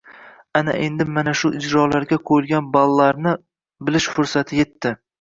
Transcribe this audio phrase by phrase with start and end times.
[0.61, 3.37] Ana endi mana shu ijrolarga qo‘yilgan ballarni
[3.87, 5.01] bilish ufursati yetdi.